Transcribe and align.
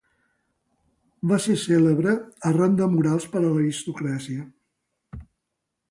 Va 1.31 1.37
ser 1.43 1.57
cèlebre 1.65 2.15
arran 2.53 2.81
de 2.83 2.89
murals 2.95 3.31
per 3.35 3.43
a 3.43 3.47
l'aristocràcia. 3.47 4.51